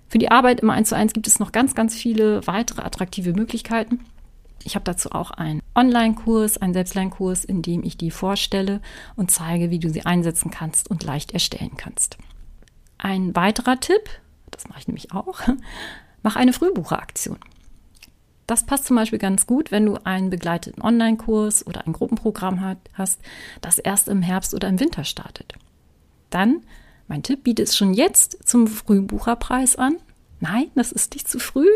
Für 0.07 0.19
die 0.19 0.29
Arbeit 0.29 0.59
im 0.59 0.69
1 0.69 0.89
zu 0.89 0.95
1 0.95 1.13
gibt 1.13 1.25
es 1.25 1.39
noch 1.39 1.51
ganz, 1.51 1.73
ganz 1.73 1.95
viele 1.95 2.45
weitere 2.45 2.83
attraktive 2.83 3.33
Möglichkeiten. 3.33 4.01
Ich 4.63 4.75
habe 4.75 4.85
dazu 4.85 5.11
auch 5.13 5.31
einen 5.31 5.63
Online-Kurs, 5.73 6.59
einen 6.59 6.73
Selbstlernkurs, 6.73 7.43
in 7.43 7.63
dem 7.63 7.81
ich 7.81 7.97
die 7.97 8.11
vorstelle 8.11 8.81
und 9.15 9.31
zeige, 9.31 9.71
wie 9.71 9.79
du 9.79 9.89
sie 9.89 10.05
einsetzen 10.05 10.51
kannst 10.51 10.91
und 10.91 11.03
leicht 11.03 11.31
erstellen 11.31 11.75
kannst. 11.75 12.19
Ein 12.97 13.35
weiterer 13.35 13.79
Tipp, 13.79 14.09
das 14.51 14.67
mache 14.67 14.79
ich 14.79 14.87
nämlich 14.87 15.13
auch, 15.13 15.39
mach 16.23 16.35
eine 16.35 16.53
Frühbucheraktion. 16.53 17.37
Das 18.47 18.65
passt 18.65 18.85
zum 18.85 18.95
Beispiel 18.95 19.19
ganz 19.19 19.45
gut, 19.45 19.71
wenn 19.71 19.85
du 19.85 19.97
einen 20.05 20.29
begleiteten 20.29 20.81
Online-Kurs 20.81 21.67
oder 21.67 21.85
ein 21.85 21.91
Gruppenprogramm 21.91 22.75
hast, 22.93 23.19
das 23.59 23.77
erst 23.77 24.07
im 24.07 24.21
Herbst 24.21 24.53
oder 24.53 24.69
im 24.69 24.79
Winter 24.79 25.03
startet. 25.03 25.53
Dann, 26.29 26.61
mein 27.09 27.23
Tipp, 27.23 27.43
biete 27.43 27.63
es 27.63 27.75
schon 27.75 27.93
jetzt 27.93 28.47
zum 28.47 28.67
Frühbucherpreis 28.67 29.75
an. 29.75 29.97
Nein, 30.39 30.67
das 30.75 30.93
ist 30.93 31.13
nicht 31.13 31.27
zu 31.27 31.39
früh. 31.39 31.67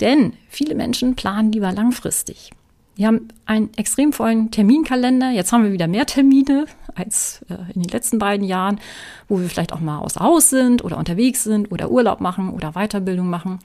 Denn 0.00 0.34
viele 0.48 0.76
Menschen 0.76 1.16
planen 1.16 1.50
lieber 1.50 1.72
langfristig. 1.72 2.52
Wir 2.94 3.08
haben 3.08 3.28
einen 3.46 3.72
extrem 3.74 4.12
vollen 4.12 4.50
Terminkalender. 4.50 5.30
Jetzt 5.30 5.52
haben 5.52 5.64
wir 5.64 5.72
wieder 5.72 5.88
mehr 5.88 6.06
Termine 6.06 6.66
als 6.94 7.44
äh, 7.48 7.72
in 7.74 7.82
den 7.82 7.90
letzten 7.90 8.18
beiden 8.18 8.46
Jahren, 8.46 8.80
wo 9.28 9.40
wir 9.40 9.48
vielleicht 9.48 9.72
auch 9.72 9.80
mal 9.80 9.98
außer 9.98 10.20
Haus 10.20 10.50
sind 10.50 10.84
oder 10.84 10.98
unterwegs 10.98 11.44
sind 11.44 11.70
oder 11.72 11.90
Urlaub 11.90 12.20
machen 12.20 12.50
oder 12.50 12.72
Weiterbildung 12.72 13.28
machen. 13.28 13.58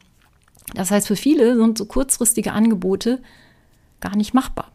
Das 0.73 0.91
heißt, 0.91 1.07
für 1.07 1.15
viele 1.15 1.55
sind 1.55 1.77
so 1.77 1.85
kurzfristige 1.85 2.51
Angebote 2.51 3.21
gar 3.99 4.15
nicht 4.15 4.33
machbar. 4.33 4.71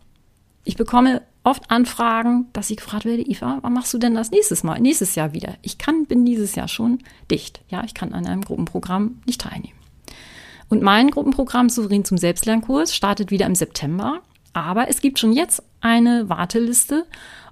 Ich 0.65 0.77
bekomme 0.77 1.23
oft 1.45 1.71
Anfragen, 1.71 2.47
dass 2.53 2.71
ich 2.71 2.77
gefragt 2.77 3.05
werde, 3.05 3.23
Eva, 3.23 3.59
wann 3.63 3.73
machst 3.73 3.93
du 3.93 3.99
denn 3.99 4.15
das 4.15 4.31
nächstes 4.31 4.63
Mal, 4.63 4.81
nächstes 4.81 5.15
Jahr 5.17 5.33
wieder? 5.33 5.55
Ich 5.63 5.79
kann, 5.79 6.07
bin 6.07 6.25
dieses 6.25 6.55
Jahr 6.55 6.69
schon 6.69 6.99
dicht. 7.31 7.61
Ja, 7.69 7.83
ich 7.85 7.95
kann 7.95 8.13
an 8.13 8.27
einem 8.27 8.43
Gruppenprogramm 8.43 9.21
nicht 9.27 9.41
teilnehmen. 9.41 9.79
Und 10.69 10.83
mein 10.83 11.11
Gruppenprogramm 11.11 11.69
Souverän 11.69 12.05
zum 12.05 12.17
Selbstlernkurs 12.17 12.95
startet 12.95 13.31
wieder 13.31 13.47
im 13.47 13.55
September. 13.55 14.21
Aber 14.53 14.89
es 14.89 15.01
gibt 15.01 15.19
schon 15.19 15.33
jetzt 15.33 15.63
eine 15.81 16.29
Warteliste 16.29 17.07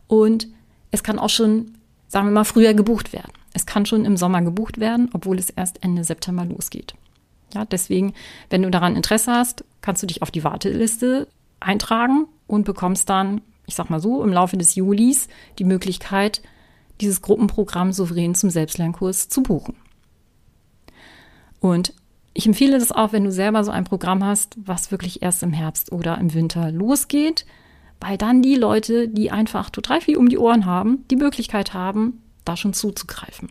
und 0.06 0.48
es 0.90 1.02
kann 1.02 1.18
auch 1.18 1.28
schon, 1.28 1.78
sagen 2.08 2.26
wir 2.26 2.32
mal, 2.32 2.44
früher 2.44 2.74
gebucht 2.74 3.12
werden. 3.12 3.32
Es 3.52 3.66
kann 3.66 3.86
schon 3.86 4.04
im 4.04 4.16
Sommer 4.16 4.42
gebucht 4.42 4.78
werden, 4.78 5.10
obwohl 5.12 5.38
es 5.38 5.50
erst 5.50 5.82
Ende 5.82 6.04
September 6.04 6.44
losgeht. 6.44 6.94
Ja, 7.54 7.64
deswegen, 7.64 8.14
wenn 8.48 8.62
du 8.62 8.70
daran 8.70 8.96
Interesse 8.96 9.32
hast, 9.32 9.64
kannst 9.80 10.02
du 10.02 10.06
dich 10.06 10.22
auf 10.22 10.30
die 10.30 10.44
Warteliste 10.44 11.26
eintragen 11.58 12.26
und 12.46 12.64
bekommst 12.64 13.08
dann, 13.08 13.40
ich 13.66 13.74
sag 13.74 13.90
mal 13.90 14.00
so, 14.00 14.22
im 14.22 14.32
Laufe 14.32 14.56
des 14.56 14.74
Julis 14.76 15.28
die 15.58 15.64
Möglichkeit, 15.64 16.42
dieses 17.00 17.22
Gruppenprogramm 17.22 17.92
souverän 17.92 18.34
zum 18.34 18.50
Selbstlernkurs 18.50 19.28
zu 19.28 19.42
buchen. 19.42 19.74
Und 21.60 21.92
ich 22.32 22.46
empfehle 22.46 22.78
das 22.78 22.92
auch, 22.92 23.12
wenn 23.12 23.24
du 23.24 23.32
selber 23.32 23.64
so 23.64 23.70
ein 23.70 23.84
Programm 23.84 24.24
hast, 24.24 24.56
was 24.64 24.90
wirklich 24.90 25.22
erst 25.22 25.42
im 25.42 25.52
Herbst 25.52 25.92
oder 25.92 26.18
im 26.18 26.32
Winter 26.32 26.70
losgeht, 26.70 27.44
weil 28.00 28.16
dann 28.16 28.42
die 28.42 28.56
Leute, 28.56 29.08
die 29.08 29.30
einfach 29.30 29.70
total 29.70 30.00
viel 30.00 30.16
um 30.16 30.28
die 30.28 30.38
Ohren 30.38 30.66
haben, 30.66 31.06
die 31.08 31.16
Möglichkeit 31.16 31.74
haben, 31.74 32.22
da 32.44 32.56
schon 32.56 32.72
zuzugreifen 32.72 33.50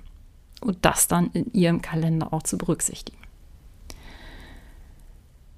und 0.61 0.79
das 0.81 1.07
dann 1.07 1.29
in 1.33 1.53
ihrem 1.53 1.81
Kalender 1.81 2.33
auch 2.33 2.43
zu 2.43 2.57
berücksichtigen. 2.57 3.19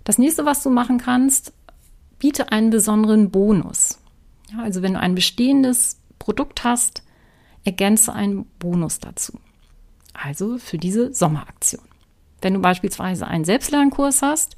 Das 0.04 0.18
nächste, 0.18 0.46
was 0.46 0.64
du 0.64 0.70
machen 0.70 0.98
kannst, 0.98 1.54
biete 2.20 2.52
einen 2.52 2.70
besonderen 2.70 3.32
Bonus. 3.32 4.00
Ja, 4.52 4.64
also 4.64 4.82
wenn 4.82 4.94
du 4.94 5.00
ein 5.00 5.16
bestehendes 5.16 5.98
Produkt 6.20 6.64
hast, 6.64 7.04
ergänze 7.64 8.14
einen 8.14 8.46
Bonus 8.60 9.00
dazu. 9.00 9.40
Also 10.14 10.58
für 10.58 10.78
diese 10.78 11.14
Sommeraktion. 11.14 11.84
Wenn 12.42 12.56
du 12.56 12.60
beispielsweise 12.60 13.28
einen 13.28 13.46
Selbstlernkurs 13.46 14.22
hast, 14.22 14.58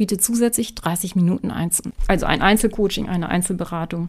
biete 0.00 0.16
zusätzlich 0.16 0.74
30 0.74 1.14
Minuten 1.14 1.50
Einzel 1.50 1.92
also 2.08 2.24
ein 2.24 2.40
Einzelcoaching, 2.40 3.10
eine 3.10 3.28
Einzelberatung, 3.28 4.08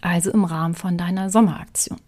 also 0.00 0.32
im 0.32 0.42
Rahmen 0.42 0.74
von 0.74 0.98
deiner 0.98 1.30
Sommeraktion. 1.30 2.00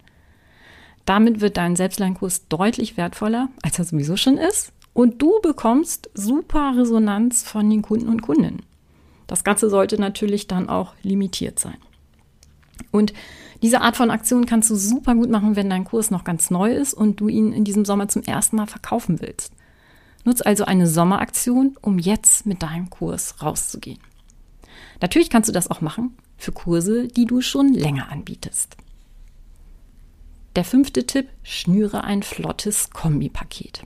Damit 1.05 1.41
wird 1.41 1.57
dein 1.57 1.77
Selbstlernkurs 1.77 2.49
deutlich 2.49 2.97
wertvoller, 2.97 3.49
als 3.63 3.79
er 3.79 3.85
sowieso 3.85 4.17
schon 4.17 4.39
ist. 4.39 4.73
Und 4.93 5.23
du 5.23 5.41
bekommst 5.41 6.11
super 6.15 6.75
Resonanz 6.77 7.45
von 7.45 7.71
den 7.71 7.83
Kunden 7.83 8.09
und 8.09 8.23
Kundinnen. 8.23 8.63
Das 9.29 9.45
Ganze 9.45 9.71
sollte 9.71 10.01
natürlich 10.01 10.49
dann 10.49 10.69
auch 10.69 10.95
limitiert 11.03 11.61
sein. 11.61 11.77
Und 12.91 13.13
diese 13.63 13.83
Art 13.83 13.97
von 13.97 14.11
Aktion 14.11 14.47
kannst 14.47 14.69
du 14.69 14.75
super 14.75 15.15
gut 15.15 15.31
machen, 15.31 15.55
wenn 15.55 15.71
dein 15.71 15.85
Kurs 15.85 16.11
noch 16.11 16.25
ganz 16.25 16.51
neu 16.51 16.73
ist 16.73 16.93
und 16.93 17.21
du 17.21 17.29
ihn 17.29 17.53
in 17.53 17.63
diesem 17.63 17.85
Sommer 17.85 18.09
zum 18.09 18.25
ersten 18.25 18.57
Mal 18.57 18.67
verkaufen 18.67 19.21
willst. 19.21 19.53
Nutz 20.27 20.41
also 20.43 20.65
eine 20.65 20.89
Sommeraktion, 20.89 21.77
um 21.81 21.99
jetzt 21.99 22.47
mit 22.47 22.63
deinem 22.63 22.91
Kurs 22.91 23.41
rauszugehen. 23.41 24.01
Natürlich 25.01 25.31
kannst 25.31 25.49
du 25.49 25.53
das 25.53 25.71
auch 25.71 25.81
machen 25.81 26.17
für 26.37 26.51
Kurse, 26.53 27.07
die 27.07 27.27
du 27.27 27.41
schon 27.41 27.73
länger 27.73 28.11
anbietest. 28.11 28.77
Der 30.57 30.65
fünfte 30.65 31.07
Tipp, 31.07 31.29
schnüre 31.45 32.03
ein 32.03 32.25
flottes 32.25 32.91
Kombipaket. 32.91 33.85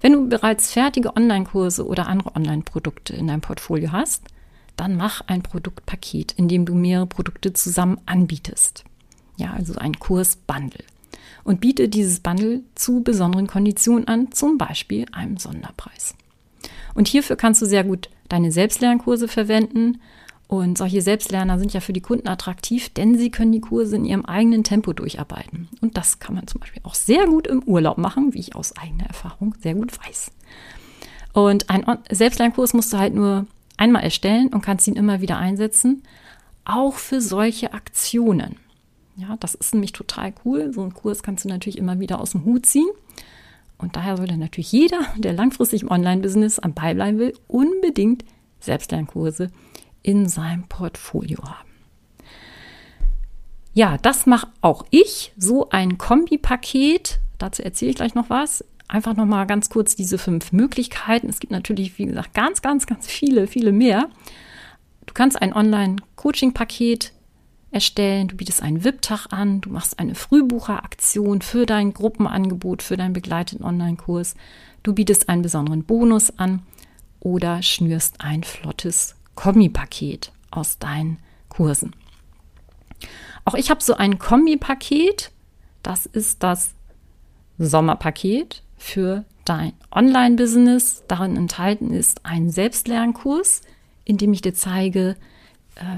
Wenn 0.00 0.12
du 0.12 0.28
bereits 0.28 0.72
fertige 0.72 1.14
Online-Kurse 1.14 1.86
oder 1.86 2.08
andere 2.08 2.34
Online-Produkte 2.34 3.14
in 3.14 3.28
deinem 3.28 3.42
Portfolio 3.42 3.92
hast, 3.92 4.24
dann 4.76 4.96
mach 4.96 5.20
ein 5.28 5.42
Produktpaket, 5.42 6.32
in 6.32 6.48
dem 6.48 6.64
du 6.64 6.74
mehrere 6.74 7.06
Produkte 7.06 7.52
zusammen 7.52 8.00
anbietest. 8.06 8.84
Ja, 9.36 9.52
also 9.52 9.74
ein 9.76 9.98
Kurs-Bundle 9.98 10.84
und 11.44 11.60
biete 11.60 11.88
dieses 11.88 12.20
Bundle 12.20 12.62
zu 12.74 13.02
besonderen 13.02 13.46
Konditionen 13.46 14.08
an, 14.08 14.32
zum 14.32 14.58
Beispiel 14.58 15.06
einem 15.12 15.36
Sonderpreis. 15.36 16.14
Und 16.94 17.08
hierfür 17.08 17.36
kannst 17.36 17.62
du 17.62 17.66
sehr 17.66 17.84
gut 17.84 18.10
deine 18.28 18.52
Selbstlernkurse 18.52 19.28
verwenden. 19.28 20.00
Und 20.46 20.78
solche 20.78 21.00
Selbstlerner 21.00 21.58
sind 21.60 21.72
ja 21.72 21.80
für 21.80 21.92
die 21.92 22.00
Kunden 22.00 22.26
attraktiv, 22.26 22.88
denn 22.88 23.16
sie 23.16 23.30
können 23.30 23.52
die 23.52 23.60
Kurse 23.60 23.96
in 23.96 24.04
ihrem 24.04 24.24
eigenen 24.24 24.64
Tempo 24.64 24.92
durcharbeiten. 24.92 25.68
Und 25.80 25.96
das 25.96 26.18
kann 26.18 26.34
man 26.34 26.48
zum 26.48 26.60
Beispiel 26.60 26.82
auch 26.84 26.94
sehr 26.94 27.26
gut 27.26 27.46
im 27.46 27.62
Urlaub 27.62 27.98
machen, 27.98 28.34
wie 28.34 28.40
ich 28.40 28.56
aus 28.56 28.76
eigener 28.76 29.06
Erfahrung 29.06 29.54
sehr 29.60 29.74
gut 29.74 29.96
weiß. 30.04 30.32
Und 31.32 31.70
ein 31.70 31.84
Selbstlernkurs 32.10 32.74
musst 32.74 32.92
du 32.92 32.98
halt 32.98 33.14
nur 33.14 33.46
einmal 33.76 34.02
erstellen 34.02 34.48
und 34.48 34.62
kannst 34.62 34.88
ihn 34.88 34.96
immer 34.96 35.20
wieder 35.20 35.38
einsetzen, 35.38 36.02
auch 36.64 36.94
für 36.94 37.20
solche 37.20 37.72
Aktionen. 37.72 38.56
Ja, 39.16 39.36
das 39.38 39.54
ist 39.54 39.74
nämlich 39.74 39.92
total 39.92 40.32
cool. 40.44 40.72
So 40.72 40.82
einen 40.82 40.94
Kurs 40.94 41.22
kannst 41.22 41.44
du 41.44 41.48
natürlich 41.48 41.78
immer 41.78 42.00
wieder 42.00 42.20
aus 42.20 42.32
dem 42.32 42.44
Hut 42.44 42.66
ziehen. 42.66 42.90
Und 43.76 43.96
daher 43.96 44.16
sollte 44.16 44.36
natürlich 44.36 44.72
jeder, 44.72 45.00
der 45.16 45.32
langfristig 45.32 45.82
im 45.82 45.90
Online-Business 45.90 46.58
am 46.58 46.74
Ball 46.74 46.94
bleiben 46.94 47.18
will, 47.18 47.32
unbedingt 47.48 48.24
Selbstlernkurse 48.60 49.50
in 50.02 50.28
seinem 50.28 50.64
Portfolio 50.64 51.38
haben. 51.42 51.70
Ja, 53.72 53.98
das 53.98 54.26
mache 54.26 54.48
auch 54.60 54.84
ich. 54.90 55.32
So 55.36 55.70
ein 55.70 55.96
Kombipaket. 55.96 57.20
Dazu 57.38 57.62
erzähle 57.62 57.90
ich 57.90 57.96
gleich 57.96 58.14
noch 58.14 58.28
was. 58.28 58.64
Einfach 58.88 59.16
noch 59.16 59.26
mal 59.26 59.46
ganz 59.46 59.70
kurz 59.70 59.94
diese 59.94 60.18
fünf 60.18 60.52
Möglichkeiten. 60.52 61.28
Es 61.28 61.38
gibt 61.40 61.52
natürlich, 61.52 61.96
wie 61.98 62.06
gesagt, 62.06 62.34
ganz, 62.34 62.60
ganz, 62.62 62.86
ganz 62.86 63.06
viele, 63.06 63.46
viele 63.46 63.72
mehr. 63.72 64.10
Du 65.06 65.14
kannst 65.14 65.40
ein 65.40 65.54
Online-Coaching-Paket 65.54 67.12
erstellen, 67.70 68.28
du 68.28 68.36
bietest 68.36 68.62
einen 68.62 68.84
VIP-Tag 68.84 69.32
an, 69.32 69.60
du 69.60 69.70
machst 69.70 69.98
eine 69.98 70.14
Frühbucheraktion 70.14 71.42
für 71.42 71.66
dein 71.66 71.92
Gruppenangebot, 71.92 72.82
für 72.82 72.96
deinen 72.96 73.12
begleiteten 73.12 73.64
Online-Kurs, 73.64 74.34
du 74.82 74.92
bietest 74.92 75.28
einen 75.28 75.42
besonderen 75.42 75.84
Bonus 75.84 76.36
an 76.38 76.62
oder 77.20 77.62
schnürst 77.62 78.20
ein 78.20 78.42
flottes 78.42 79.14
Kombi-Paket 79.34 80.32
aus 80.50 80.78
deinen 80.78 81.18
Kursen. 81.48 81.94
Auch 83.44 83.54
ich 83.54 83.70
habe 83.70 83.82
so 83.82 83.94
ein 83.94 84.18
Kombi-Paket, 84.18 85.30
das 85.82 86.06
ist 86.06 86.42
das 86.42 86.74
Sommerpaket 87.58 88.62
für 88.76 89.24
dein 89.44 89.72
Online-Business. 89.92 91.04
Darin 91.08 91.36
enthalten 91.36 91.92
ist 91.92 92.24
ein 92.24 92.50
Selbstlernkurs, 92.50 93.62
in 94.04 94.16
dem 94.16 94.32
ich 94.32 94.42
dir 94.42 94.54
zeige, 94.54 95.16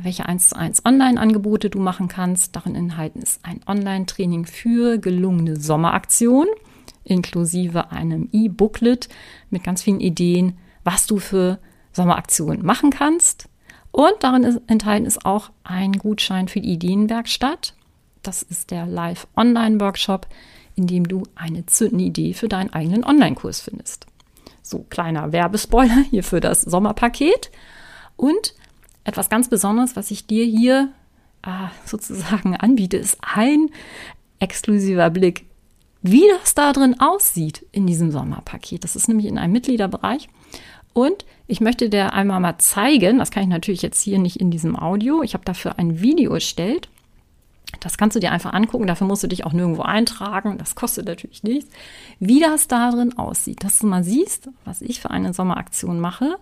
welche 0.02 0.26
1 0.26 0.50
zu 0.50 0.56
1 0.56 0.84
Online-Angebote 0.84 1.70
du 1.70 1.78
machen 1.80 2.08
kannst. 2.08 2.54
Darin 2.56 2.74
enthalten 2.74 3.20
ist 3.20 3.44
ein 3.44 3.60
Online-Training 3.66 4.46
für 4.46 4.98
gelungene 4.98 5.56
Sommeraktion, 5.56 6.46
inklusive 7.04 7.90
einem 7.90 8.28
E-Booklet 8.32 9.08
mit 9.50 9.64
ganz 9.64 9.82
vielen 9.82 10.00
Ideen, 10.00 10.58
was 10.84 11.06
du 11.06 11.18
für 11.18 11.58
Sommeraktionen 11.92 12.64
machen 12.64 12.90
kannst. 12.90 13.48
Und 13.90 14.14
darin 14.20 14.44
ist, 14.44 14.60
enthalten 14.68 15.06
ist 15.06 15.26
auch 15.26 15.50
ein 15.64 15.92
Gutschein 15.92 16.48
für 16.48 16.60
die 16.60 16.72
Ideenwerkstatt. 16.72 17.74
Das 18.22 18.42
ist 18.42 18.70
der 18.70 18.86
Live-Online-Workshop, 18.86 20.28
in 20.74 20.86
dem 20.86 21.06
du 21.06 21.24
eine 21.34 21.66
zündende 21.66 22.04
Idee 22.04 22.32
für 22.32 22.48
deinen 22.48 22.72
eigenen 22.72 23.04
Online-Kurs 23.04 23.60
findest. 23.60 24.06
So 24.62 24.86
kleiner 24.88 25.32
Werbespoiler 25.32 26.04
hier 26.10 26.24
für 26.24 26.40
das 26.40 26.62
Sommerpaket. 26.62 27.50
Und 28.16 28.54
etwas 29.04 29.28
ganz 29.28 29.48
Besonderes, 29.48 29.96
was 29.96 30.10
ich 30.10 30.26
dir 30.26 30.44
hier 30.44 30.90
äh, 31.42 31.48
sozusagen 31.84 32.56
anbiete, 32.56 32.96
ist 32.96 33.18
ein 33.20 33.68
exklusiver 34.38 35.10
Blick, 35.10 35.46
wie 36.02 36.24
das 36.40 36.54
da 36.54 36.72
drin 36.72 36.98
aussieht 37.00 37.64
in 37.72 37.86
diesem 37.86 38.10
Sommerpaket. 38.10 38.84
Das 38.84 38.96
ist 38.96 39.08
nämlich 39.08 39.26
in 39.26 39.38
einem 39.38 39.52
Mitgliederbereich. 39.52 40.28
Und 40.92 41.24
ich 41.46 41.60
möchte 41.60 41.88
dir 41.88 42.12
einmal 42.12 42.40
mal 42.40 42.58
zeigen, 42.58 43.18
das 43.18 43.30
kann 43.30 43.44
ich 43.44 43.48
natürlich 43.48 43.82
jetzt 43.82 44.02
hier 44.02 44.18
nicht 44.18 44.36
in 44.36 44.50
diesem 44.50 44.76
Audio, 44.76 45.22
ich 45.22 45.34
habe 45.34 45.44
dafür 45.44 45.78
ein 45.78 46.00
Video 46.00 46.34
erstellt. 46.34 46.88
Das 47.80 47.96
kannst 47.96 48.14
du 48.14 48.20
dir 48.20 48.32
einfach 48.32 48.52
angucken, 48.52 48.86
dafür 48.86 49.06
musst 49.06 49.22
du 49.22 49.28
dich 49.28 49.46
auch 49.46 49.54
nirgendwo 49.54 49.82
eintragen, 49.82 50.58
das 50.58 50.74
kostet 50.74 51.06
natürlich 51.06 51.42
nichts, 51.42 51.70
wie 52.20 52.40
das 52.40 52.68
da 52.68 52.90
drin 52.90 53.16
aussieht. 53.16 53.64
Dass 53.64 53.78
du 53.78 53.86
mal 53.86 54.04
siehst, 54.04 54.50
was 54.66 54.82
ich 54.82 55.00
für 55.00 55.10
eine 55.10 55.32
Sommeraktion 55.32 55.98
mache, 55.98 56.36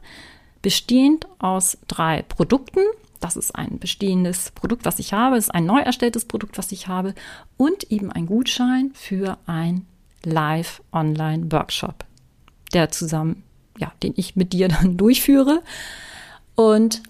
bestehend 0.63 1.27
aus 1.39 1.79
drei 1.89 2.23
Produkten. 2.23 2.81
Das 3.21 3.37
ist 3.37 3.55
ein 3.55 3.79
bestehendes 3.79 4.51
Produkt, 4.53 4.87
was 4.87 4.99
ich 4.99 5.13
habe, 5.13 5.37
das 5.37 5.47
ist 5.47 5.55
ein 5.55 5.67
neu 5.67 5.81
erstelltes 5.81 6.25
Produkt, 6.25 6.57
was 6.57 6.73
ich 6.73 6.89
habe 6.89 7.15
und 7.57 7.91
eben 7.91 8.11
ein 8.11 8.27
Gutschein 8.27 8.93
für 8.95 9.37
ein 9.47 9.87
Live-Online-Workshop, 10.25 12.05
der 12.73 12.91
zusammen 12.91 13.43
ja, 13.81 13.91
den 14.03 14.13
ich 14.17 14.35
mit 14.37 14.53
dir 14.53 14.69
dann 14.69 14.97
durchführe. 14.97 15.63
Und 16.55 17.03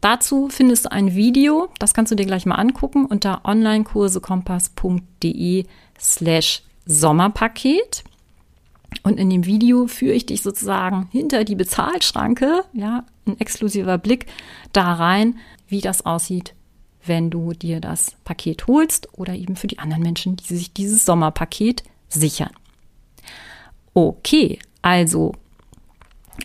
dazu 0.00 0.48
findest 0.48 0.86
du 0.86 0.92
ein 0.92 1.14
Video, 1.14 1.68
das 1.78 1.94
kannst 1.94 2.10
du 2.10 2.16
dir 2.16 2.26
gleich 2.26 2.46
mal 2.46 2.56
angucken 2.56 3.06
unter 3.06 3.42
onlinekursekompass.de 3.44 5.66
slash 6.00 6.64
Sommerpaket. 6.86 8.02
Und 9.04 9.20
in 9.20 9.30
dem 9.30 9.44
Video 9.46 9.86
führe 9.86 10.14
ich 10.14 10.26
dich 10.26 10.42
sozusagen 10.42 11.08
hinter 11.12 11.44
die 11.44 11.54
Bezahlschranke, 11.54 12.64
ja, 12.72 13.04
ein 13.26 13.38
exklusiver 13.38 13.98
Blick 13.98 14.26
da 14.72 14.94
rein, 14.94 15.38
wie 15.68 15.80
das 15.80 16.04
aussieht, 16.04 16.54
wenn 17.06 17.30
du 17.30 17.52
dir 17.52 17.80
das 17.80 18.16
Paket 18.24 18.66
holst 18.66 19.08
oder 19.12 19.34
eben 19.34 19.54
für 19.54 19.68
die 19.68 19.78
anderen 19.78 20.02
Menschen, 20.02 20.36
die 20.36 20.54
sich 20.54 20.72
dieses 20.72 21.04
Sommerpaket 21.04 21.84
sichern. 22.08 22.50
Okay, 23.92 24.58
also 24.82 25.34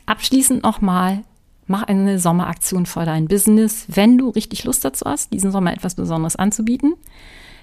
Abschließend 0.05 0.63
nochmal, 0.63 1.23
mach 1.67 1.83
eine 1.83 2.19
Sommeraktion 2.19 2.85
für 2.85 3.05
dein 3.05 3.27
Business, 3.27 3.85
wenn 3.87 4.17
du 4.17 4.29
richtig 4.29 4.63
Lust 4.63 4.85
dazu 4.85 5.05
hast, 5.05 5.33
diesen 5.33 5.51
Sommer 5.51 5.73
etwas 5.73 5.95
Besonderes 5.95 6.35
anzubieten. 6.35 6.95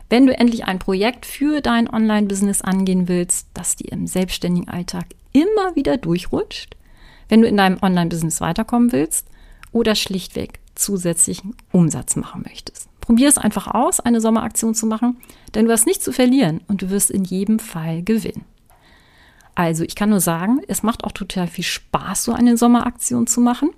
Wenn 0.09 0.27
du 0.27 0.37
endlich 0.37 0.65
ein 0.65 0.79
Projekt 0.79 1.27
für 1.27 1.61
dein 1.61 1.93
Online-Business 1.93 2.63
angehen 2.63 3.09
willst, 3.09 3.49
das 3.55 3.77
dir 3.77 3.91
im 3.91 4.07
selbstständigen 4.07 4.69
Alltag 4.69 5.07
immer 5.33 5.75
wieder 5.75 5.97
durchrutscht. 5.97 6.77
Wenn 7.29 7.43
du 7.43 7.49
in 7.49 7.57
deinem 7.57 7.79
Online-Business 7.83 8.41
weiterkommen 8.41 8.93
willst 8.93 9.27
oder 9.73 9.95
schlichtweg 9.97 10.61
zusätzlichen 10.77 11.57
Umsatz 11.73 12.15
machen 12.17 12.45
möchtest. 12.47 12.89
Probier 13.01 13.29
es 13.29 13.39
einfach 13.39 13.69
aus, 13.69 14.01
eine 14.01 14.21
Sommeraktion 14.21 14.75
zu 14.75 14.87
machen, 14.87 15.17
denn 15.55 15.67
du 15.67 15.73
hast 15.73 15.87
nichts 15.87 16.05
zu 16.05 16.13
verlieren 16.13 16.61
und 16.69 16.83
du 16.83 16.91
wirst 16.91 17.11
in 17.11 17.25
jedem 17.25 17.59
Fall 17.59 18.03
gewinnen. 18.03 18.45
Also 19.55 19.85
ich 19.85 19.95
kann 19.97 20.11
nur 20.11 20.21
sagen, 20.21 20.61
es 20.69 20.83
macht 20.83 21.03
auch 21.05 21.13
total 21.13 21.47
viel 21.47 21.65
Spaß, 21.65 22.25
so 22.25 22.33
eine 22.33 22.57
Sommeraktion 22.57 23.27
zu 23.27 23.41
machen. 23.41 23.71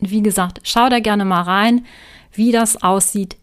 Wie 0.00 0.22
gesagt, 0.22 0.60
schau 0.64 0.88
da 0.88 1.00
gerne 1.00 1.24
mal 1.24 1.42
rein, 1.42 1.86
wie 2.32 2.50
das 2.50 2.82
aussieht 2.82 3.36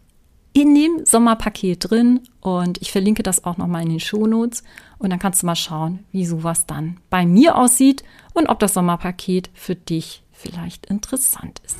in 0.62 0.74
dem 0.74 1.04
Sommerpaket 1.04 1.90
drin. 1.90 2.20
Und 2.40 2.80
ich 2.80 2.92
verlinke 2.92 3.22
das 3.22 3.44
auch 3.44 3.56
nochmal 3.56 3.82
in 3.82 3.90
den 3.90 4.00
Shownotes. 4.00 4.62
Und 4.98 5.10
dann 5.10 5.18
kannst 5.18 5.42
du 5.42 5.46
mal 5.46 5.56
schauen, 5.56 6.00
wie 6.12 6.26
sowas 6.26 6.66
dann 6.66 6.98
bei 7.10 7.26
mir 7.26 7.56
aussieht 7.56 8.04
und 8.34 8.48
ob 8.48 8.58
das 8.58 8.74
Sommerpaket 8.74 9.50
für 9.54 9.74
dich 9.74 10.22
vielleicht 10.32 10.86
interessant 10.86 11.60
ist. 11.64 11.78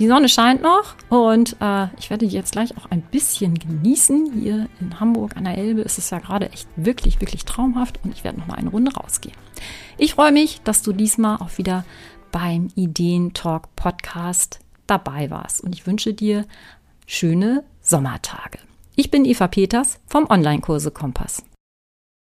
Die 0.00 0.08
Sonne 0.08 0.28
scheint 0.28 0.60
noch 0.60 0.96
und 1.08 1.56
äh, 1.60 1.86
ich 1.98 2.10
werde 2.10 2.26
jetzt 2.26 2.50
gleich 2.50 2.76
auch 2.76 2.90
ein 2.90 3.00
bisschen 3.00 3.54
genießen. 3.54 4.32
Hier 4.40 4.68
in 4.80 4.98
Hamburg 4.98 5.36
an 5.36 5.44
der 5.44 5.56
Elbe 5.56 5.82
ist 5.82 5.98
es 5.98 6.10
ja 6.10 6.18
gerade 6.18 6.50
echt 6.50 6.68
wirklich, 6.74 7.20
wirklich 7.20 7.44
traumhaft 7.44 8.00
und 8.02 8.12
ich 8.12 8.24
werde 8.24 8.40
noch 8.40 8.48
mal 8.48 8.56
eine 8.56 8.70
Runde 8.70 8.92
rausgehen. 8.92 9.36
Ich 9.96 10.14
freue 10.14 10.32
mich, 10.32 10.60
dass 10.62 10.82
du 10.82 10.92
diesmal 10.92 11.36
auch 11.36 11.58
wieder 11.58 11.84
beim 12.32 12.68
Ideen-Talk 12.74 13.76
Podcast 13.76 14.58
dabei 14.86 15.30
warst 15.30 15.62
und 15.62 15.74
ich 15.74 15.86
wünsche 15.86 16.14
dir 16.14 16.46
schöne 17.06 17.64
Sommertage. 17.80 18.58
Ich 18.96 19.10
bin 19.10 19.24
Eva 19.24 19.48
Peters 19.48 19.98
vom 20.06 20.28
Online-Kurse 20.30 20.90
Kompass. 20.90 21.42